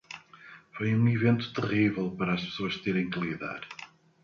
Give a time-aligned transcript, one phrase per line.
[0.75, 3.61] Foi um evento terrível para as pessoas terem que lidar.